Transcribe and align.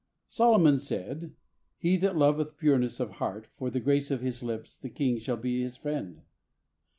Solomon 0.29 0.79
said, 0.79 1.35
"He 1.77 1.95
that 1.97 2.17
loveth 2.17 2.57
pureness 2.57 2.99
of 2.99 3.11
heart, 3.11 3.45
for 3.55 3.69
the 3.69 3.79
grace 3.79 4.09
of 4.09 4.21
his 4.21 4.41
lips 4.41 4.75
the 4.75 4.89
king 4.89 5.19
shall 5.19 5.37
be 5.37 5.61
his 5.61 5.77
friend." 5.77 6.23